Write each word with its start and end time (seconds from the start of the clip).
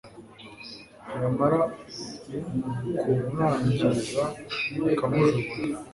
yamara 1.21 1.59
kumwangiza 2.99 4.23
akamujugunya 4.89 5.77